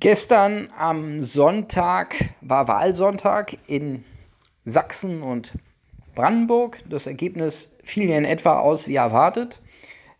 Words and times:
Gestern 0.00 0.70
am 0.78 1.24
Sonntag 1.24 2.14
war 2.40 2.68
Wahlsonntag 2.68 3.58
in 3.66 4.04
Sachsen 4.64 5.24
und 5.24 5.54
Brandenburg. 6.14 6.84
Das 6.88 7.08
Ergebnis 7.08 7.74
fiel 7.82 8.08
ja 8.08 8.16
in 8.16 8.24
etwa 8.24 8.60
aus 8.60 8.86
wie 8.86 8.94
erwartet. 8.94 9.60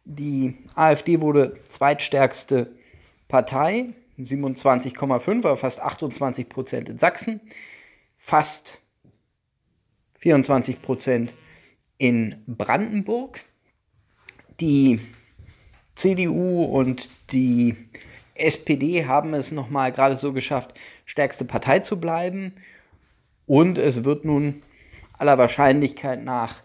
Die 0.05 0.57
AfD 0.75 1.21
wurde 1.21 1.61
zweitstärkste 1.69 2.75
Partei, 3.29 3.91
27,5, 4.19 5.39
aber 5.39 5.57
fast 5.57 5.81
28 5.81 6.49
Prozent 6.49 6.89
in 6.89 6.99
Sachsen, 6.99 7.41
fast 8.17 8.81
24 10.19 10.83
Prozent 10.83 11.35
in 11.99 12.43
Brandenburg. 12.49 13.45
Die 14.59 14.99
CDU 15.95 16.65
und 16.65 17.11
die 17.31 17.77
SPD 18.39 19.07
haben 19.07 19.35
es 19.35 19.53
nochmal 19.53 19.93
gerade 19.93 20.17
so 20.17 20.33
geschafft, 20.33 20.75
stärkste 21.05 21.45
Partei 21.45 21.81
zu 21.81 22.01
bleiben. 22.01 22.55
Und 23.47 23.79
es 23.79 24.05
wird 24.05 24.25
nun 24.25 24.63
aller 25.19 25.39
Wahrscheinlichkeit 25.39 26.23
nach 26.23 26.63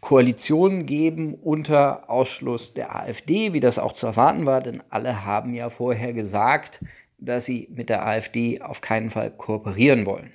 Koalitionen 0.00 0.86
geben 0.86 1.34
unter 1.34 2.08
Ausschluss 2.08 2.72
der 2.72 2.94
AfD, 2.94 3.52
wie 3.52 3.60
das 3.60 3.78
auch 3.78 3.92
zu 3.92 4.06
erwarten 4.06 4.46
war, 4.46 4.60
denn 4.60 4.82
alle 4.90 5.24
haben 5.24 5.54
ja 5.54 5.70
vorher 5.70 6.12
gesagt, 6.12 6.84
dass 7.18 7.46
sie 7.46 7.68
mit 7.74 7.88
der 7.88 8.06
AfD 8.06 8.60
auf 8.60 8.80
keinen 8.80 9.10
Fall 9.10 9.30
kooperieren 9.30 10.06
wollen. 10.06 10.32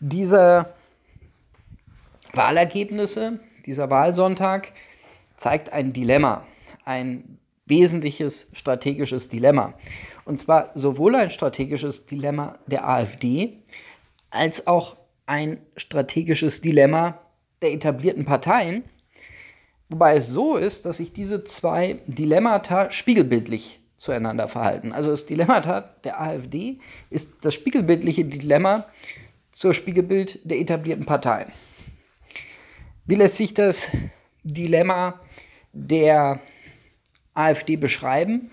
Diese 0.00 0.74
Wahlergebnisse, 2.32 3.38
dieser 3.66 3.88
Wahlsonntag 3.88 4.72
zeigt 5.36 5.72
ein 5.72 5.92
Dilemma, 5.92 6.44
ein 6.84 7.39
wesentliches 7.70 8.46
strategisches 8.52 9.28
Dilemma. 9.28 9.74
Und 10.26 10.38
zwar 10.38 10.70
sowohl 10.74 11.14
ein 11.14 11.30
strategisches 11.30 12.04
Dilemma 12.04 12.58
der 12.66 12.86
AfD 12.86 13.62
als 14.28 14.66
auch 14.66 14.96
ein 15.26 15.62
strategisches 15.76 16.60
Dilemma 16.60 17.18
der 17.62 17.72
etablierten 17.72 18.24
Parteien, 18.24 18.84
wobei 19.88 20.16
es 20.16 20.28
so 20.28 20.56
ist, 20.56 20.84
dass 20.84 20.98
sich 20.98 21.12
diese 21.12 21.44
zwei 21.44 22.00
Dilemmata 22.06 22.90
spiegelbildlich 22.90 23.80
zueinander 23.96 24.48
verhalten. 24.48 24.92
Also 24.92 25.10
das 25.10 25.26
Dilemmata 25.26 25.80
der 26.04 26.20
AfD 26.20 26.78
ist 27.10 27.30
das 27.42 27.54
spiegelbildliche 27.54 28.24
Dilemma 28.24 28.86
zur 29.52 29.74
Spiegelbild 29.74 30.40
der 30.44 30.58
etablierten 30.58 31.04
Parteien. 31.04 31.52
Wie 33.04 33.16
lässt 33.16 33.36
sich 33.36 33.52
das 33.52 33.90
Dilemma 34.42 35.20
der 35.72 36.40
AfD 37.34 37.76
beschreiben. 37.76 38.50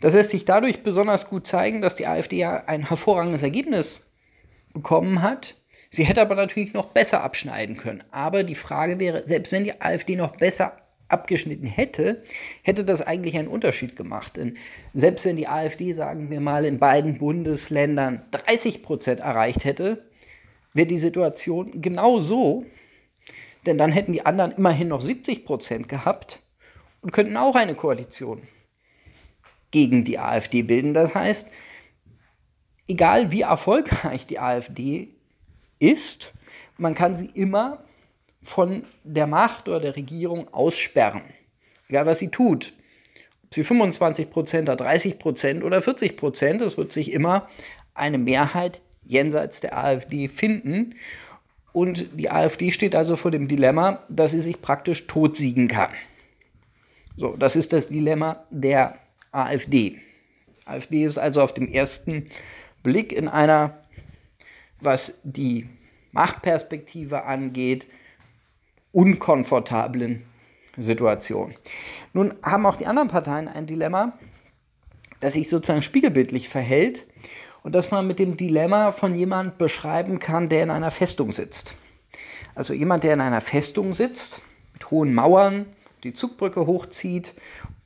Das 0.00 0.14
lässt 0.14 0.30
sich 0.30 0.44
dadurch 0.44 0.82
besonders 0.82 1.28
gut 1.28 1.46
zeigen, 1.46 1.80
dass 1.80 1.96
die 1.96 2.06
AfD 2.06 2.36
ja 2.36 2.64
ein 2.66 2.88
hervorragendes 2.88 3.42
Ergebnis 3.42 4.06
bekommen 4.72 5.22
hat. 5.22 5.54
Sie 5.90 6.04
hätte 6.04 6.20
aber 6.20 6.34
natürlich 6.34 6.74
noch 6.74 6.88
besser 6.88 7.22
abschneiden 7.22 7.76
können. 7.76 8.04
Aber 8.10 8.42
die 8.42 8.54
Frage 8.54 8.98
wäre, 8.98 9.26
selbst 9.26 9.52
wenn 9.52 9.64
die 9.64 9.80
AfD 9.80 10.16
noch 10.16 10.36
besser 10.36 10.76
abgeschnitten 11.08 11.66
hätte, 11.66 12.24
hätte 12.62 12.84
das 12.84 13.00
eigentlich 13.00 13.38
einen 13.38 13.48
Unterschied 13.48 13.96
gemacht. 13.96 14.36
Denn 14.36 14.56
selbst 14.92 15.24
wenn 15.24 15.36
die 15.36 15.48
AfD, 15.48 15.92
sagen 15.92 16.30
wir 16.30 16.40
mal, 16.40 16.64
in 16.64 16.78
beiden 16.78 17.18
Bundesländern 17.18 18.22
30 18.32 18.82
Prozent 18.82 19.20
erreicht 19.20 19.64
hätte, 19.64 20.10
wäre 20.74 20.88
die 20.88 20.98
Situation 20.98 21.80
genau 21.80 22.20
so. 22.20 22.66
Denn 23.64 23.78
dann 23.78 23.92
hätten 23.92 24.12
die 24.12 24.26
anderen 24.26 24.52
immerhin 24.52 24.88
noch 24.88 25.00
70 25.00 25.44
Prozent 25.44 25.88
gehabt 25.88 26.40
und 27.06 27.12
könnten 27.12 27.36
auch 27.36 27.54
eine 27.54 27.76
Koalition 27.76 28.42
gegen 29.70 30.04
die 30.04 30.18
AfD 30.18 30.62
bilden. 30.62 30.92
Das 30.92 31.14
heißt, 31.14 31.48
egal 32.88 33.30
wie 33.30 33.42
erfolgreich 33.42 34.26
die 34.26 34.40
AfD 34.40 35.10
ist, 35.78 36.34
man 36.78 36.96
kann 36.96 37.14
sie 37.14 37.26
immer 37.26 37.84
von 38.42 38.86
der 39.04 39.28
Macht 39.28 39.68
oder 39.68 39.78
der 39.78 39.94
Regierung 39.94 40.52
aussperren. 40.52 41.22
Egal 41.88 42.06
was 42.06 42.18
sie 42.18 42.26
tut. 42.26 42.72
Ob 43.44 43.54
sie 43.54 43.62
25 43.62 44.28
Prozent 44.28 44.68
hat, 44.68 44.80
30 44.80 45.20
Prozent 45.20 45.62
oder 45.62 45.82
40 45.82 46.16
Prozent, 46.16 46.60
es 46.60 46.76
wird 46.76 46.92
sich 46.92 47.12
immer 47.12 47.48
eine 47.94 48.18
Mehrheit 48.18 48.82
jenseits 49.04 49.60
der 49.60 49.78
AfD 49.78 50.26
finden. 50.26 50.96
Und 51.72 52.18
die 52.18 52.32
AfD 52.32 52.72
steht 52.72 52.96
also 52.96 53.14
vor 53.14 53.30
dem 53.30 53.46
Dilemma, 53.46 54.02
dass 54.08 54.32
sie 54.32 54.40
sich 54.40 54.60
praktisch 54.60 55.06
totsiegen 55.06 55.68
kann. 55.68 55.90
So, 57.16 57.34
das 57.36 57.56
ist 57.56 57.72
das 57.72 57.88
Dilemma 57.88 58.44
der 58.50 58.98
AfD. 59.32 60.00
AfD 60.66 61.04
ist 61.04 61.18
also 61.18 61.42
auf 61.42 61.54
dem 61.54 61.68
ersten 61.68 62.28
Blick 62.82 63.12
in 63.12 63.28
einer, 63.28 63.78
was 64.80 65.14
die 65.22 65.68
Machtperspektive 66.12 67.24
angeht, 67.24 67.86
unkomfortablen 68.92 70.24
Situation. 70.76 71.54
Nun 72.12 72.34
haben 72.42 72.66
auch 72.66 72.76
die 72.76 72.86
anderen 72.86 73.08
Parteien 73.08 73.48
ein 73.48 73.66
Dilemma, 73.66 74.12
das 75.20 75.34
sich 75.34 75.48
sozusagen 75.48 75.82
spiegelbildlich 75.82 76.48
verhält 76.48 77.06
und 77.62 77.74
das 77.74 77.90
man 77.90 78.06
mit 78.06 78.18
dem 78.18 78.36
Dilemma 78.36 78.92
von 78.92 79.14
jemand 79.14 79.56
beschreiben 79.58 80.18
kann, 80.18 80.48
der 80.48 80.62
in 80.62 80.70
einer 80.70 80.90
Festung 80.90 81.32
sitzt. 81.32 81.74
Also 82.54 82.74
jemand, 82.74 83.04
der 83.04 83.14
in 83.14 83.20
einer 83.20 83.40
Festung 83.40 83.94
sitzt, 83.94 84.42
mit 84.74 84.90
hohen 84.90 85.14
Mauern, 85.14 85.66
die 86.04 86.14
Zugbrücke 86.14 86.66
hochzieht 86.66 87.34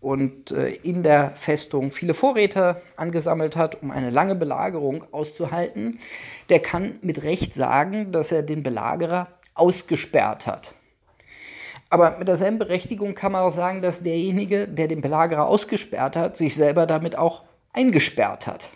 und 0.01 0.51
äh, 0.51 0.71
in 0.71 1.03
der 1.03 1.37
Festung 1.37 1.91
viele 1.91 2.15
Vorräte 2.15 2.83
angesammelt 2.97 3.57
hat, 3.57 3.83
um 3.83 3.91
eine 3.91 4.11
lange 4.11 4.35
Belagerung 4.35 5.05
auszuhalten, 5.13 5.99
der 6.49 6.61
kann 6.61 6.99
mit 7.03 7.23
Recht 7.23 7.55
sagen, 7.55 8.13
dass 8.13 8.33
er 8.33 8.43
den 8.43 8.63
Belagerer 8.63 9.29
ausgesperrt 9.55 10.47
hat. 10.47 10.75
Aber 11.91 12.19
mit 12.19 12.29
derselben 12.29 12.59
Berechtigung 12.59 13.15
kann 13.15 13.33
man 13.33 13.43
auch 13.43 13.53
sagen, 13.53 13.83
dass 13.83 14.03
derjenige, 14.03 14.69
der 14.69 14.87
den 14.87 15.01
Belagerer 15.01 15.47
ausgesperrt 15.47 16.17
hat, 16.17 16.37
sich 16.37 16.55
selber 16.55 16.87
damit 16.87 17.17
auch 17.17 17.43
eingesperrt 17.73 18.47
hat. 18.47 18.71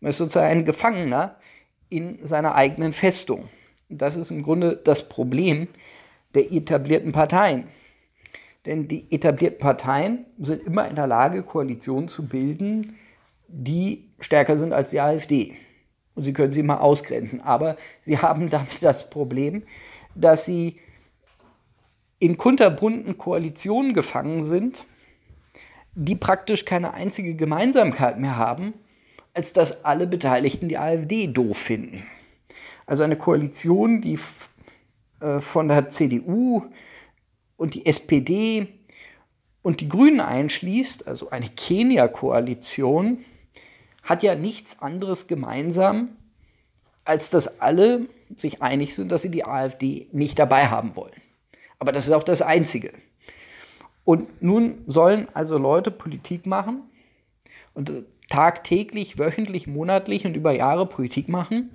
Man 0.00 0.10
ist 0.10 0.18
sozusagen 0.18 0.48
ein 0.48 0.64
Gefangener 0.64 1.36
in 1.88 2.18
seiner 2.24 2.56
eigenen 2.56 2.92
Festung. 2.92 3.48
Das 3.88 4.16
ist 4.16 4.30
im 4.30 4.42
Grunde 4.42 4.76
das 4.76 5.08
Problem 5.08 5.68
der 6.34 6.52
etablierten 6.52 7.12
Parteien. 7.12 7.68
Denn 8.66 8.88
die 8.88 9.10
etablierten 9.12 9.58
Parteien 9.58 10.26
sind 10.38 10.62
immer 10.66 10.88
in 10.88 10.96
der 10.96 11.06
Lage, 11.06 11.42
Koalitionen 11.42 12.08
zu 12.08 12.26
bilden, 12.26 12.96
die 13.48 14.08
stärker 14.20 14.56
sind 14.56 14.72
als 14.72 14.90
die 14.90 15.00
AfD. 15.00 15.54
Und 16.14 16.24
sie 16.24 16.32
können 16.32 16.52
sie 16.52 16.62
mal 16.62 16.78
ausgrenzen. 16.78 17.40
Aber 17.40 17.76
sie 18.02 18.18
haben 18.18 18.50
damit 18.50 18.82
das 18.82 19.10
Problem, 19.10 19.64
dass 20.14 20.44
sie 20.44 20.80
in 22.18 22.38
kunterbunten 22.38 23.18
Koalitionen 23.18 23.92
gefangen 23.92 24.42
sind, 24.44 24.86
die 25.94 26.14
praktisch 26.14 26.64
keine 26.64 26.94
einzige 26.94 27.34
Gemeinsamkeit 27.34 28.18
mehr 28.18 28.36
haben, 28.36 28.74
als 29.34 29.52
dass 29.52 29.84
alle 29.84 30.06
Beteiligten 30.06 30.68
die 30.68 30.78
AfD 30.78 31.26
doof 31.26 31.58
finden. 31.58 32.04
Also 32.86 33.02
eine 33.02 33.16
Koalition, 33.16 34.00
die 34.00 34.18
äh, 35.20 35.40
von 35.40 35.68
der 35.68 35.90
CDU 35.90 36.62
und 37.64 37.72
die 37.72 37.86
SPD 37.86 38.68
und 39.62 39.80
die 39.80 39.88
Grünen 39.88 40.20
einschließt, 40.20 41.08
also 41.08 41.30
eine 41.30 41.48
Kenia-Koalition, 41.48 43.24
hat 44.02 44.22
ja 44.22 44.34
nichts 44.34 44.82
anderes 44.82 45.28
gemeinsam, 45.28 46.10
als 47.06 47.30
dass 47.30 47.62
alle 47.62 48.02
sich 48.36 48.60
einig 48.60 48.94
sind, 48.94 49.10
dass 49.10 49.22
sie 49.22 49.30
die 49.30 49.46
AfD 49.46 50.08
nicht 50.12 50.38
dabei 50.38 50.66
haben 50.66 50.94
wollen. 50.94 51.14
Aber 51.78 51.90
das 51.90 52.04
ist 52.04 52.12
auch 52.12 52.22
das 52.22 52.42
Einzige. 52.42 52.92
Und 54.04 54.42
nun 54.42 54.84
sollen 54.86 55.26
also 55.32 55.56
Leute 55.56 55.90
Politik 55.90 56.44
machen 56.44 56.82
und 57.72 58.04
tagtäglich, 58.28 59.18
wöchentlich, 59.18 59.66
monatlich 59.66 60.26
und 60.26 60.36
über 60.36 60.52
Jahre 60.52 60.84
Politik 60.84 61.30
machen, 61.30 61.70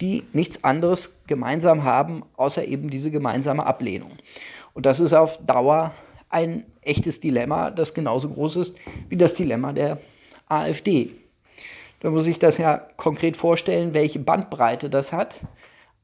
die 0.00 0.22
nichts 0.32 0.62
anderes 0.62 1.12
gemeinsam 1.26 1.82
haben, 1.82 2.22
außer 2.36 2.64
eben 2.64 2.90
diese 2.90 3.10
gemeinsame 3.10 3.66
Ablehnung. 3.66 4.12
Und 4.74 4.86
das 4.86 5.00
ist 5.00 5.12
auf 5.12 5.38
Dauer 5.44 5.92
ein 6.28 6.64
echtes 6.80 7.20
Dilemma, 7.20 7.70
das 7.70 7.94
genauso 7.94 8.30
groß 8.30 8.56
ist 8.56 8.76
wie 9.08 9.16
das 9.16 9.34
Dilemma 9.34 9.72
der 9.72 9.98
AfD. 10.48 11.10
Da 12.00 12.10
muss 12.10 12.26
ich 12.26 12.38
das 12.38 12.58
ja 12.58 12.78
konkret 12.96 13.36
vorstellen, 13.36 13.94
welche 13.94 14.18
Bandbreite 14.18 14.90
das 14.90 15.12
hat. 15.12 15.40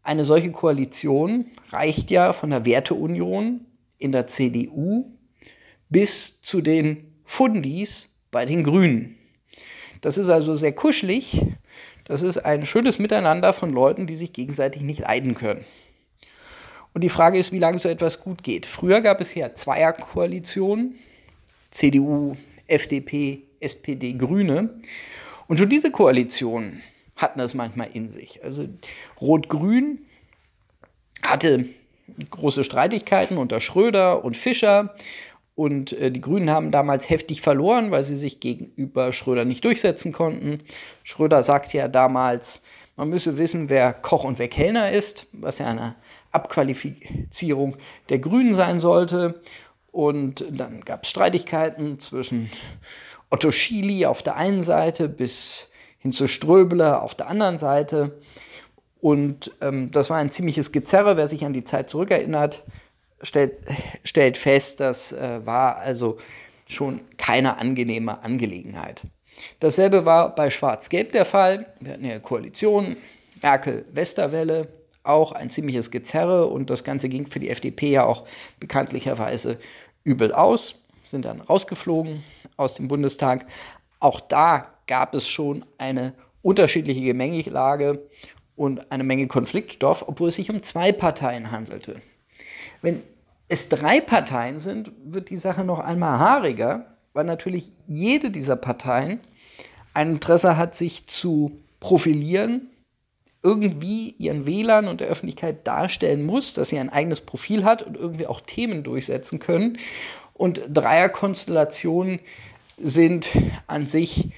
Eine 0.03 0.25
solche 0.25 0.53
Koalition 0.53 1.47
reicht 1.71 2.11
ja 2.11 2.33
von 2.33 2.51
der 2.51 2.65
Werteunion 2.65 3.67
in 3.99 4.13
der 4.13 4.29
CDU 4.29 5.13
bis 5.89 6.41
zu 6.43 6.61
den 6.61 7.15
Fundis 7.25 8.09
bei 8.31 8.47
den 8.47 8.63
Grünen. 8.63 9.17
Das 10.01 10.19
ist 10.19 10.29
also 10.29 10.55
sehr 10.55 10.73
kuschelig. 10.73 11.43
Das 12.05 12.23
ist 12.23 12.39
ein 12.39 12.65
schönes 12.65 12.99
Miteinander 12.99 13.53
von 13.53 13.73
Leuten, 13.73 14.07
die 14.07 14.15
sich 14.15 14.33
gegenseitig 14.33 14.83
nicht 14.83 15.01
leiden 15.01 15.35
können. 15.35 15.65
Und 16.95 17.05
die 17.05 17.09
Frage 17.09 17.39
ist, 17.39 17.53
wie 17.53 17.59
lange 17.59 17.79
so 17.79 17.89
etwas 17.89 18.21
gut 18.21 18.43
geht. 18.43 18.67
Früher 18.67 19.01
gab 19.01 19.21
es 19.21 19.35
ja 19.35 19.55
Zweierkoalitionen, 19.55 20.99
CDU, 21.71 22.37
FDP, 22.67 23.43
SPD, 23.61 24.15
Grüne. 24.15 24.81
Und 25.47 25.59
schon 25.59 25.69
diese 25.69 25.91
Koalitionen 25.91 26.83
hatten 27.17 27.39
das 27.39 27.55
manchmal 27.55 27.89
in 27.93 28.09
sich. 28.09 28.43
Also 28.43 28.69
Rot-Grün 29.21 30.01
hatte 31.23 31.67
große 32.31 32.65
Streitigkeiten 32.65 33.39
unter 33.39 33.61
Schröder 33.61 34.25
und 34.25 34.37
Fischer. 34.37 34.95
Und 35.55 35.93
äh, 35.93 36.13
die 36.13 36.21
Grünen 36.21 36.51
haben 36.51 36.71
damals 36.71 37.11
heftig 37.11 37.41
verloren, 37.41 37.91
weil 37.91 38.05
sie 38.05 38.15
sich 38.15 38.39
gegenüber 38.39 39.13
Schröder 39.13 39.45
nicht 39.45 39.65
durchsetzen 39.65 40.13
konnten. 40.13 40.61
Schröder 41.03 41.43
sagte 41.43 41.77
ja 41.79 41.89
damals, 41.89 42.61
man 42.97 43.09
müsse 43.09 43.39
wissen, 43.39 43.69
wer 43.69 43.93
Koch 43.93 44.25
und 44.25 44.39
wer 44.39 44.49
Kellner 44.49 44.91
ist, 44.91 45.27
was 45.33 45.59
ja 45.59 45.67
eine 45.67 45.97
Abqualifizierung 46.33 47.77
der 48.09 48.19
Grünen 48.19 48.55
sein 48.55 48.79
sollte. 48.79 49.41
Und 49.91 50.45
dann 50.51 50.83
gab 50.83 51.05
es 51.05 51.11
Streitigkeiten 51.11 51.99
zwischen 51.99 52.51
Otto 53.31 53.51
Schily 53.51 54.07
auf 54.07 54.23
der 54.23 54.37
einen 54.37 54.63
Seite 54.63 55.09
bis 55.09 55.69
hin 55.99 56.13
zu 56.13 56.29
Ströbele 56.29 57.03
auf 57.03 57.15
der 57.15 57.29
anderen 57.29 57.59
Seite. 57.59 58.19
Und 59.01 59.53
ähm, 59.61 59.91
das 59.91 60.11
war 60.11 60.19
ein 60.19 60.31
ziemliches 60.31 60.73
Gezerre. 60.73 61.17
Wer 61.17 61.29
sich 61.29 61.45
an 61.45 61.53
die 61.53 61.65
Zeit 61.65 61.91
zurückerinnert, 61.91 62.65
stellt, 63.23 63.61
stellt 64.05 64.37
fest, 64.37 64.81
das 64.81 65.13
äh, 65.13 65.45
war 65.45 65.77
also 65.77 66.19
schon 66.69 67.01
keine 67.17 67.59
angenehme 67.59 68.23
Angelegenheit. 68.23 69.03
Dasselbe 69.61 70.05
war 70.05 70.35
bei 70.35 70.51
Schwarz-Gelb 70.51 71.13
der 71.13 71.25
Fall. 71.25 71.67
Wir 71.81 71.93
hatten 71.93 72.05
ja 72.05 72.13
eine 72.13 72.21
Koalition, 72.21 72.97
Merkel-Westerwelle, 73.41 74.69
auch 75.09 75.33
ein 75.33 75.51
ziemliches 75.51 75.91
Gezerre 75.91 76.47
und 76.47 76.71
das 76.71 76.85
Ganze 76.85 77.09
ging 77.09 77.27
für 77.27 77.41
die 77.41 77.51
FDP 77.51 77.91
ja 77.91 78.05
auch 78.05 78.27
bekanntlicherweise 78.61 79.59
übel 80.05 80.33
aus, 80.33 80.75
sind 81.05 81.25
dann 81.25 81.41
rausgeflogen 81.41 82.23
aus 82.57 82.75
dem 82.75 82.89
Bundestag. 82.89 83.47
Auch 84.01 84.21
da 84.21 84.75
gab 84.87 85.15
es 85.15 85.29
schon 85.29 85.65
eine 85.79 86.15
unterschiedliche 86.43 87.01
Gemengelage 87.01 88.03
und 88.57 88.91
eine 88.91 89.05
Menge 89.05 89.27
Konfliktstoff, 89.27 90.05
obwohl 90.07 90.29
es 90.29 90.37
sich 90.37 90.51
um 90.51 90.63
zwei 90.63 90.93
Parteien 90.93 91.51
handelte. 91.51 92.01
Wenn 92.83 93.03
es 93.49 93.69
drei 93.69 94.01
Parteien 94.01 94.59
sind, 94.59 94.93
wird 95.05 95.31
die 95.31 95.37
Sache 95.37 95.65
noch 95.65 95.79
einmal 95.79 96.19
haariger, 96.19 96.97
weil 97.13 97.25
natürlich 97.25 97.71
jede 97.87 98.31
dieser 98.31 98.57
Parteien 98.57 99.21
ein 99.95 100.13
Interesse 100.13 100.57
hat, 100.57 100.75
sich 100.75 101.07
zu 101.07 101.59
profilieren, 101.81 102.69
irgendwie 103.43 104.15
ihren 104.19 104.47
Wählern 104.47 104.89
und 104.89 105.01
der 105.01 105.09
Öffentlichkeit 105.09 105.67
darstellen 105.67 106.25
muss, 106.25 106.55
dass 106.55 106.71
sie 106.71 106.79
ein 106.79 106.91
eigenes 106.91 107.21
Profil 107.21 107.65
hat 107.65 107.83
und 107.83 107.97
irgendwie 107.97 108.27
auch 108.27 108.41
Themen 108.41 108.83
durchsetzen 108.83 109.39
können. 109.39 109.79
Und 110.35 110.63
Dreierkonstellationen 110.69 112.21
sind 112.77 113.31
an 113.67 113.87
sich 113.87 114.31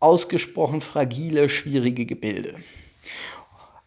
ausgesprochen 0.00 0.80
fragile, 0.80 1.48
schwierige 1.48 2.06
Gebilde. 2.06 2.56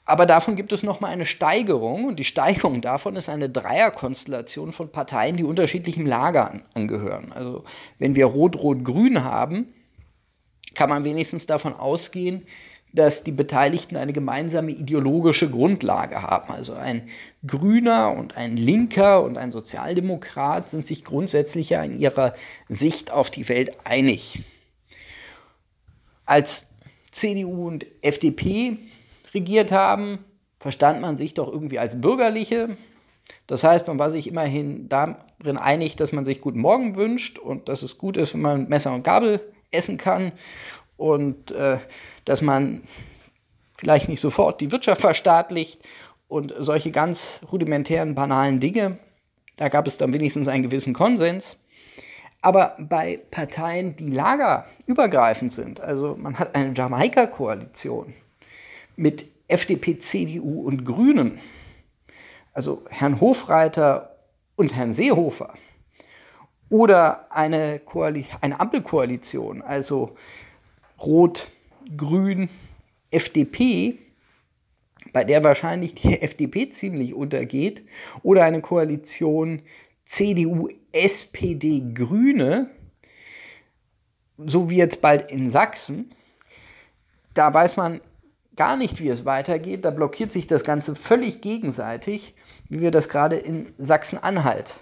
Aber 0.06 0.26
davon 0.26 0.56
gibt 0.56 0.74
es 0.74 0.84
nochmal 0.84 1.12
eine 1.12 1.26
Steigerung 1.26 2.06
und 2.06 2.18
die 2.18 2.26
Steigerung 2.26 2.82
davon 2.82 3.16
ist 3.16 3.30
eine 3.30 3.50
Dreierkonstellation 3.50 4.74
von 4.74 4.92
Parteien, 4.92 5.38
die 5.38 5.44
unterschiedlichem 5.44 6.06
Lager 6.06 6.62
angehören. 6.74 7.32
Also 7.32 7.64
wenn 7.98 8.16
wir 8.16 8.26
Rot-Rot-Grün 8.26 9.24
haben, 9.24 9.74
kann 10.76 10.90
man 10.90 11.04
wenigstens 11.04 11.46
davon 11.46 11.74
ausgehen, 11.74 12.46
dass 12.94 13.24
die 13.24 13.32
Beteiligten 13.32 13.96
eine 13.96 14.14
gemeinsame 14.14 14.72
ideologische 14.72 15.50
Grundlage 15.50 16.22
haben. 16.22 16.54
Also 16.54 16.74
ein 16.74 17.10
Grüner 17.46 18.16
und 18.18 18.36
ein 18.36 18.58
Linker 18.58 19.24
und 19.24 19.38
ein 19.38 19.52
Sozialdemokrat 19.52 20.70
sind 20.70 20.86
sich 20.86 21.04
grundsätzlich 21.04 21.70
ja 21.70 21.84
in 21.84 22.00
ihrer 22.00 22.34
Sicht 22.68 23.12
auf 23.12 23.32
die 23.32 23.48
Welt 23.48 23.78
einig. 23.86 24.44
Als 26.26 26.66
CDU 27.12 27.68
und 27.68 27.86
FDP 28.02 28.78
regiert 29.34 29.72
haben, 29.72 30.20
verstand 30.60 31.02
man 31.02 31.18
sich 31.18 31.34
doch 31.34 31.52
irgendwie 31.52 31.80
als 31.80 32.00
Bürgerliche. 32.00 32.78
Das 33.48 33.64
heißt, 33.64 33.88
man 33.88 34.00
war 34.00 34.10
sich 34.10 34.28
immerhin 34.28 34.90
darin 34.90 35.58
einig, 35.58 35.96
dass 35.96 36.12
man 36.12 36.26
sich 36.26 36.42
guten 36.42 36.60
Morgen 36.60 36.96
wünscht 36.96 37.40
und 37.40 37.70
dass 37.70 37.84
es 37.84 37.98
gut 37.98 38.18
ist, 38.18 38.34
wenn 38.34 38.42
man 38.42 38.70
Messer 38.70 38.94
und 38.94 39.04
Gabel 39.04 39.42
essen 39.72 39.98
kann 39.98 40.34
und 40.98 41.52
äh, 41.52 41.80
dass 42.26 42.42
man 42.42 42.84
vielleicht 43.78 44.10
nicht 44.10 44.22
sofort 44.22 44.62
die 44.62 44.72
Wirtschaft 44.72 45.02
verstaatlicht 45.02 45.82
und 46.28 46.54
solche 46.58 46.92
ganz 46.92 47.42
rudimentären, 47.52 48.16
banalen 48.16 48.60
Dinge. 48.60 49.00
Da 49.58 49.70
gab 49.70 49.88
es 49.88 49.98
dann 49.98 50.14
wenigstens 50.14 50.48
einen 50.48 50.64
gewissen 50.64 50.94
Konsens. 50.94 51.58
Aber 52.42 52.76
bei 52.80 53.20
Parteien, 53.30 53.96
die 53.96 54.10
lagerübergreifend 54.10 55.54
sind, 55.54 55.80
also 55.80 56.16
man 56.18 56.40
hat 56.40 56.56
eine 56.56 56.74
Jamaika-Koalition 56.74 58.14
mit 58.96 59.28
FDP, 59.48 60.00
CDU 60.00 60.62
und 60.62 60.86
Grünen, 60.86 61.40
also 62.54 62.84
Herrn 62.90 63.22
Hofreiter 63.22 64.16
und 64.56 64.76
Herrn 64.76 64.94
Seehofer, 64.94 65.54
oder 66.70 67.32
eine, 67.32 67.82
eine 68.40 68.60
Ampelkoalition, 68.60 69.62
also 69.62 70.16
Rot, 71.00 71.50
Grün, 71.96 72.50
FDP, 73.12 74.00
bei 75.14 75.24
der 75.24 75.44
wahrscheinlich 75.44 75.96
die 75.96 76.22
FDP 76.22 76.70
ziemlich 76.70 77.14
untergeht, 77.14 77.84
oder 78.24 78.44
eine 78.44 78.62
Koalition 78.62 79.62
CDU, 80.06 80.70
SPD, 80.92 81.84
Grüne, 81.94 82.70
so 84.38 84.70
wie 84.70 84.78
jetzt 84.78 85.02
bald 85.02 85.32
in 85.32 85.50
Sachsen, 85.50 86.14
da 87.34 87.54
weiß 87.54 87.78
man 87.78 88.02
gar 88.56 88.76
nicht, 88.76 89.00
wie 89.00 89.10
es 89.10 89.26
weitergeht. 89.26 89.86
Da 89.86 89.92
blockiert 89.92 90.32
sich 90.32 90.48
das 90.48 90.64
Ganze 90.64 90.96
völlig 90.96 91.42
gegenseitig, 91.42 92.36
wie 92.68 92.82
wir 92.82 92.92
das 92.92 93.08
gerade 93.08 93.38
in 93.38 93.72
Sachsen-Anhalt 93.78 94.82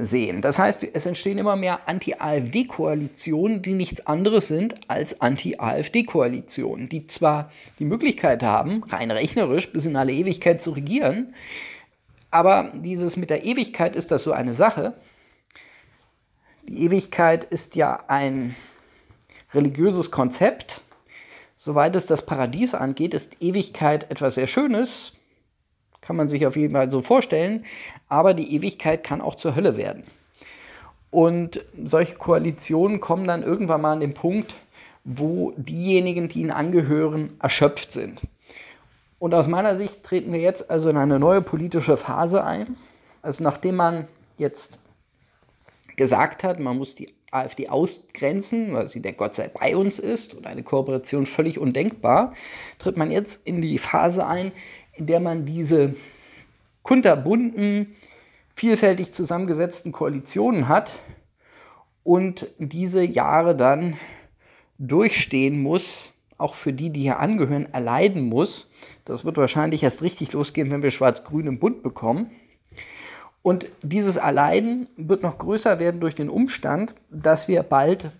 sehen. 0.00 0.40
Das 0.40 0.58
heißt, 0.58 0.82
es 0.92 1.06
entstehen 1.06 1.38
immer 1.38 1.56
mehr 1.56 1.88
Anti-AfD-Koalitionen, 1.88 3.62
die 3.62 3.74
nichts 3.74 4.06
anderes 4.06 4.48
sind 4.48 4.74
als 4.88 5.20
Anti-AfD-Koalitionen, 5.20 6.88
die 6.88 7.06
zwar 7.06 7.50
die 7.78 7.84
Möglichkeit 7.84 8.42
haben, 8.42 8.82
rein 8.84 9.10
rechnerisch 9.10 9.70
bis 9.72 9.86
in 9.86 9.96
alle 9.96 10.12
Ewigkeit 10.12 10.62
zu 10.62 10.70
regieren, 10.70 11.34
aber 12.30 12.72
dieses 12.74 13.16
mit 13.16 13.30
der 13.30 13.44
Ewigkeit 13.44 13.94
ist 13.94 14.10
das 14.10 14.24
so 14.24 14.32
eine 14.32 14.54
Sache. 14.54 14.94
Die 16.66 16.82
Ewigkeit 16.82 17.44
ist 17.44 17.76
ja 17.76 18.02
ein 18.08 18.56
religiöses 19.52 20.10
Konzept. 20.10 20.80
Soweit 21.56 21.94
es 21.94 22.06
das 22.06 22.26
Paradies 22.26 22.74
angeht, 22.74 23.14
ist 23.14 23.40
Ewigkeit 23.40 24.10
etwas 24.10 24.34
sehr 24.34 24.48
Schönes, 24.48 25.12
kann 26.04 26.16
man 26.16 26.28
sich 26.28 26.46
auf 26.46 26.56
jeden 26.56 26.74
Fall 26.74 26.90
so 26.90 27.02
vorstellen. 27.02 27.64
Aber 28.08 28.34
die 28.34 28.54
Ewigkeit 28.54 29.02
kann 29.02 29.20
auch 29.20 29.36
zur 29.36 29.56
Hölle 29.56 29.76
werden. 29.76 30.04
Und 31.10 31.64
solche 31.84 32.16
Koalitionen 32.16 33.00
kommen 33.00 33.26
dann 33.26 33.42
irgendwann 33.42 33.80
mal 33.80 33.92
an 33.92 34.00
den 34.00 34.14
Punkt, 34.14 34.56
wo 35.04 35.52
diejenigen, 35.56 36.28
die 36.28 36.40
ihnen 36.40 36.50
angehören, 36.50 37.36
erschöpft 37.40 37.92
sind. 37.92 38.22
Und 39.18 39.32
aus 39.32 39.48
meiner 39.48 39.76
Sicht 39.76 40.02
treten 40.02 40.32
wir 40.32 40.40
jetzt 40.40 40.70
also 40.70 40.90
in 40.90 40.96
eine 40.96 41.18
neue 41.18 41.40
politische 41.40 41.96
Phase 41.96 42.44
ein. 42.44 42.76
Also 43.22 43.42
nachdem 43.42 43.76
man 43.76 44.08
jetzt 44.36 44.80
gesagt 45.96 46.44
hat, 46.44 46.58
man 46.58 46.76
muss 46.76 46.94
die 46.94 47.14
AfD 47.30 47.68
ausgrenzen, 47.68 48.74
weil 48.74 48.88
sie 48.88 49.00
der 49.00 49.12
Gott 49.12 49.34
sei 49.34 49.48
bei 49.48 49.76
uns 49.76 49.98
ist 49.98 50.34
und 50.34 50.46
eine 50.46 50.62
Kooperation 50.62 51.26
völlig 51.26 51.58
undenkbar, 51.58 52.34
tritt 52.78 52.96
man 52.96 53.10
jetzt 53.10 53.40
in 53.44 53.60
die 53.60 53.78
Phase 53.78 54.26
ein, 54.26 54.52
in 54.96 55.06
der 55.06 55.20
man 55.20 55.44
diese 55.44 55.94
kunterbunten, 56.82 57.96
vielfältig 58.54 59.12
zusammengesetzten 59.12 59.90
Koalitionen 59.92 60.68
hat 60.68 60.98
und 62.04 62.46
diese 62.58 63.02
Jahre 63.02 63.56
dann 63.56 63.96
durchstehen 64.78 65.60
muss, 65.60 66.12
auch 66.38 66.54
für 66.54 66.72
die, 66.72 66.90
die 66.90 67.02
hier 67.02 67.18
angehören, 67.18 67.72
erleiden 67.72 68.28
muss. 68.28 68.70
Das 69.04 69.24
wird 69.24 69.36
wahrscheinlich 69.36 69.82
erst 69.82 70.02
richtig 70.02 70.32
losgehen, 70.32 70.70
wenn 70.70 70.82
wir 70.82 70.90
Schwarz-Grün 70.90 71.46
im 71.46 71.58
Bund 71.58 71.82
bekommen. 71.82 72.30
Und 73.42 73.68
dieses 73.82 74.16
Erleiden 74.16 74.88
wird 74.96 75.22
noch 75.22 75.38
größer 75.38 75.78
werden 75.78 76.00
durch 76.00 76.14
den 76.14 76.30
Umstand, 76.30 76.94
dass 77.10 77.46
wir 77.46 77.62
bald 77.62 78.10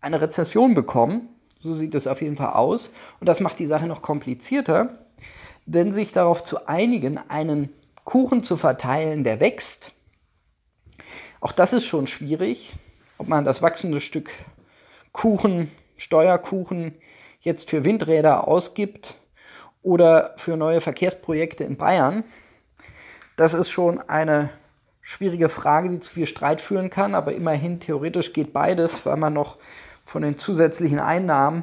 eine 0.00 0.20
Rezession 0.20 0.74
bekommen. 0.74 1.28
So 1.60 1.72
sieht 1.72 1.94
es 1.94 2.06
auf 2.06 2.20
jeden 2.20 2.36
Fall 2.36 2.52
aus. 2.52 2.90
Und 3.18 3.28
das 3.28 3.40
macht 3.40 3.58
die 3.58 3.66
Sache 3.66 3.86
noch 3.86 4.02
komplizierter, 4.02 5.05
denn 5.66 5.92
sich 5.92 6.12
darauf 6.12 6.42
zu 6.42 6.66
einigen, 6.66 7.18
einen 7.28 7.72
Kuchen 8.04 8.42
zu 8.42 8.56
verteilen, 8.56 9.24
der 9.24 9.40
wächst, 9.40 9.92
auch 11.40 11.52
das 11.52 11.72
ist 11.72 11.84
schon 11.84 12.06
schwierig, 12.06 12.74
ob 13.18 13.28
man 13.28 13.44
das 13.44 13.62
wachsende 13.62 14.00
Stück 14.00 14.30
Kuchen, 15.12 15.70
Steuerkuchen 15.96 16.94
jetzt 17.40 17.70
für 17.70 17.84
Windräder 17.84 18.48
ausgibt 18.48 19.14
oder 19.82 20.34
für 20.36 20.56
neue 20.56 20.80
Verkehrsprojekte 20.80 21.64
in 21.64 21.76
Bayern. 21.76 22.24
Das 23.36 23.54
ist 23.54 23.70
schon 23.70 24.00
eine 24.00 24.50
schwierige 25.00 25.48
Frage, 25.48 25.90
die 25.90 26.00
zu 26.00 26.10
viel 26.10 26.26
Streit 26.26 26.60
führen 26.60 26.90
kann, 26.90 27.14
aber 27.14 27.32
immerhin 27.32 27.80
theoretisch 27.80 28.32
geht 28.32 28.52
beides, 28.52 29.06
weil 29.06 29.16
man 29.16 29.32
noch 29.32 29.58
von 30.02 30.22
den 30.22 30.38
zusätzlichen 30.38 30.98
Einnahmen 30.98 31.62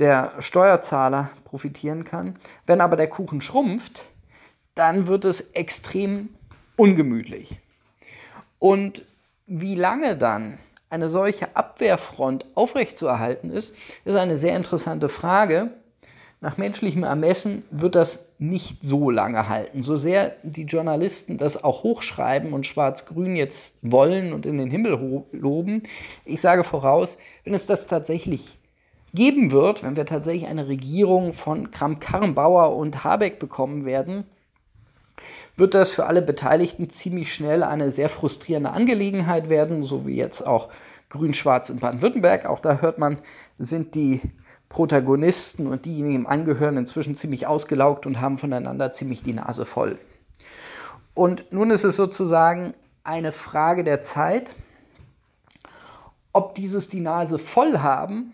der 0.00 0.32
Steuerzahler 0.40 1.30
profitieren 1.44 2.04
kann. 2.04 2.36
Wenn 2.66 2.80
aber 2.80 2.96
der 2.96 3.08
Kuchen 3.08 3.40
schrumpft, 3.40 4.08
dann 4.74 5.06
wird 5.06 5.24
es 5.24 5.42
extrem 5.52 6.30
ungemütlich. 6.76 7.60
Und 8.58 9.04
wie 9.46 9.74
lange 9.74 10.16
dann 10.16 10.58
eine 10.88 11.08
solche 11.08 11.54
Abwehrfront 11.54 12.46
aufrechtzuerhalten 12.54 13.50
ist, 13.50 13.74
ist 14.04 14.16
eine 14.16 14.36
sehr 14.36 14.56
interessante 14.56 15.08
Frage. 15.08 15.70
Nach 16.40 16.56
menschlichem 16.56 17.04
Ermessen 17.04 17.62
wird 17.70 17.94
das 17.94 18.20
nicht 18.38 18.82
so 18.82 19.10
lange 19.10 19.50
halten. 19.50 19.82
So 19.82 19.96
sehr 19.96 20.36
die 20.42 20.64
Journalisten 20.64 21.36
das 21.36 21.62
auch 21.62 21.82
hochschreiben 21.82 22.54
und 22.54 22.66
Schwarz-Grün 22.66 23.36
jetzt 23.36 23.76
wollen 23.82 24.32
und 24.32 24.46
in 24.46 24.56
den 24.56 24.70
Himmel 24.70 25.24
loben, 25.32 25.82
ich 26.24 26.40
sage 26.40 26.64
voraus, 26.64 27.18
wenn 27.44 27.52
es 27.52 27.66
das 27.66 27.86
tatsächlich 27.86 28.59
geben 29.14 29.50
wird, 29.50 29.82
wenn 29.82 29.96
wir 29.96 30.06
tatsächlich 30.06 30.48
eine 30.48 30.68
Regierung 30.68 31.32
von 31.32 31.70
Kramp-Karrenbauer 31.70 32.76
und 32.76 33.04
Habeck 33.04 33.38
bekommen 33.38 33.84
werden, 33.84 34.24
wird 35.56 35.74
das 35.74 35.90
für 35.90 36.06
alle 36.06 36.22
Beteiligten 36.22 36.90
ziemlich 36.90 37.34
schnell 37.34 37.62
eine 37.62 37.90
sehr 37.90 38.08
frustrierende 38.08 38.70
Angelegenheit 38.70 39.48
werden, 39.48 39.82
so 39.82 40.06
wie 40.06 40.16
jetzt 40.16 40.46
auch 40.46 40.68
Grün-Schwarz 41.10 41.70
in 41.70 41.80
Baden-Württemberg. 41.80 42.46
Auch 42.46 42.60
da 42.60 42.80
hört 42.80 42.98
man, 42.98 43.18
sind 43.58 43.94
die 43.94 44.22
Protagonisten 44.68 45.66
und 45.66 45.84
diejenigen, 45.84 46.10
die 46.10 46.20
ihm 46.22 46.26
angehören, 46.26 46.76
inzwischen 46.76 47.16
ziemlich 47.16 47.46
ausgelaugt 47.46 48.06
und 48.06 48.20
haben 48.20 48.38
voneinander 48.38 48.92
ziemlich 48.92 49.22
die 49.22 49.32
Nase 49.32 49.66
voll. 49.66 49.98
Und 51.12 51.52
nun 51.52 51.70
ist 51.70 51.84
es 51.84 51.96
sozusagen 51.96 52.74
eine 53.02 53.32
Frage 53.32 53.82
der 53.82 54.02
Zeit, 54.02 54.54
ob 56.32 56.54
dieses 56.54 56.88
die 56.88 57.00
Nase 57.00 57.38
voll 57.38 57.78
haben 57.78 58.32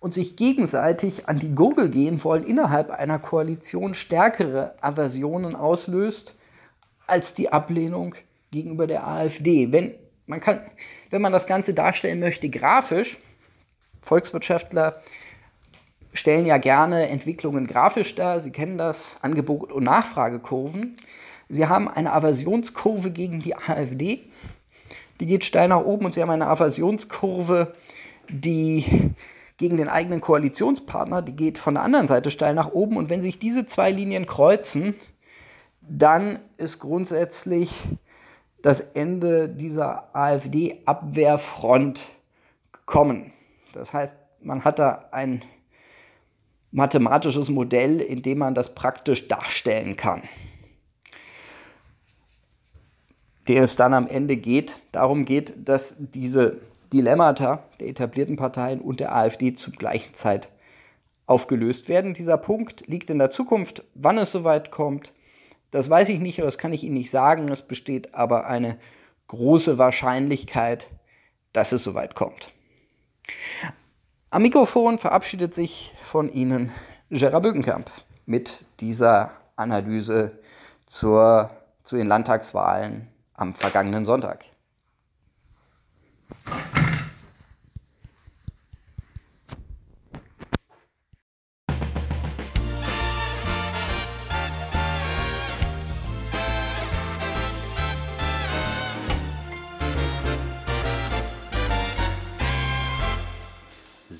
und 0.00 0.14
sich 0.14 0.34
gegenseitig 0.34 1.28
an 1.28 1.38
die 1.38 1.54
Gurgel 1.54 1.90
gehen 1.90 2.24
wollen, 2.24 2.44
innerhalb 2.44 2.90
einer 2.90 3.18
Koalition 3.18 3.94
stärkere 3.94 4.74
Aversionen 4.80 5.54
auslöst 5.54 6.34
als 7.06 7.34
die 7.34 7.52
Ablehnung 7.52 8.14
gegenüber 8.50 8.86
der 8.86 9.06
AfD. 9.06 9.72
Wenn 9.72 9.94
man, 10.26 10.40
kann, 10.40 10.62
wenn 11.10 11.22
man 11.22 11.32
das 11.32 11.46
Ganze 11.46 11.74
darstellen 11.74 12.18
möchte 12.18 12.48
grafisch, 12.48 13.18
Volkswirtschaftler 14.00 15.02
stellen 16.12 16.46
ja 16.46 16.58
gerne 16.58 17.08
Entwicklungen 17.08 17.66
grafisch 17.66 18.14
dar. 18.14 18.40
Sie 18.40 18.50
kennen 18.50 18.78
das, 18.78 19.16
Angebot- 19.22 19.70
und 19.70 19.84
Nachfragekurven. 19.84 20.96
Sie 21.48 21.66
haben 21.66 21.88
eine 21.88 22.12
Aversionskurve 22.12 23.10
gegen 23.10 23.40
die 23.40 23.54
AfD. 23.54 24.24
Die 25.20 25.26
geht 25.26 25.44
steil 25.44 25.68
nach 25.68 25.84
oben 25.84 26.06
und 26.06 26.14
Sie 26.14 26.22
haben 26.22 26.30
eine 26.30 26.46
Aversionskurve, 26.46 27.74
die 28.28 29.12
gegen 29.60 29.76
den 29.76 29.90
eigenen 29.90 30.22
Koalitionspartner, 30.22 31.20
die 31.20 31.36
geht 31.36 31.58
von 31.58 31.74
der 31.74 31.82
anderen 31.82 32.06
Seite 32.06 32.30
steil 32.30 32.54
nach 32.54 32.72
oben. 32.72 32.96
Und 32.96 33.10
wenn 33.10 33.20
sich 33.20 33.38
diese 33.38 33.66
zwei 33.66 33.90
Linien 33.90 34.24
kreuzen, 34.24 34.94
dann 35.82 36.38
ist 36.56 36.78
grundsätzlich 36.78 37.70
das 38.62 38.80
Ende 38.80 39.50
dieser 39.50 40.16
AfD-Abwehrfront 40.16 42.00
gekommen. 42.72 43.34
Das 43.74 43.92
heißt, 43.92 44.14
man 44.40 44.64
hat 44.64 44.78
da 44.78 45.10
ein 45.12 45.44
mathematisches 46.70 47.50
Modell, 47.50 48.00
in 48.00 48.22
dem 48.22 48.38
man 48.38 48.54
das 48.54 48.74
praktisch 48.74 49.28
darstellen 49.28 49.98
kann. 49.98 50.22
Der 53.46 53.64
es 53.64 53.76
dann 53.76 53.92
am 53.92 54.06
Ende 54.06 54.38
geht, 54.38 54.80
darum 54.90 55.26
geht, 55.26 55.68
dass 55.68 55.96
diese 55.98 56.62
Dilemmata 56.92 57.62
der 57.78 57.88
etablierten 57.88 58.36
Parteien 58.36 58.80
und 58.80 59.00
der 59.00 59.14
AfD 59.14 59.54
zur 59.54 59.72
gleichen 59.72 60.14
Zeit 60.14 60.48
aufgelöst 61.26 61.88
werden. 61.88 62.14
Dieser 62.14 62.36
Punkt 62.36 62.86
liegt 62.88 63.10
in 63.10 63.18
der 63.18 63.30
Zukunft. 63.30 63.84
Wann 63.94 64.18
es 64.18 64.32
soweit 64.32 64.70
kommt, 64.70 65.12
das 65.70 65.88
weiß 65.88 66.08
ich 66.08 66.18
nicht, 66.18 66.40
das 66.40 66.58
kann 66.58 66.72
ich 66.72 66.82
Ihnen 66.82 66.94
nicht 66.94 67.10
sagen. 67.10 67.48
Es 67.48 67.62
besteht 67.62 68.14
aber 68.14 68.46
eine 68.46 68.78
große 69.28 69.78
Wahrscheinlichkeit, 69.78 70.90
dass 71.52 71.72
es 71.72 71.84
soweit 71.84 72.14
kommt. 72.16 72.52
Am 74.30 74.42
Mikrofon 74.42 74.98
verabschiedet 74.98 75.54
sich 75.54 75.94
von 76.02 76.32
Ihnen 76.32 76.72
Gerard 77.10 77.42
Bögenkamp 77.42 77.90
mit 78.26 78.64
dieser 78.80 79.32
Analyse 79.56 80.38
zur, 80.86 81.50
zu 81.82 81.96
den 81.96 82.06
Landtagswahlen 82.06 83.08
am 83.34 83.54
vergangenen 83.54 84.04
Sonntag. 84.04 84.44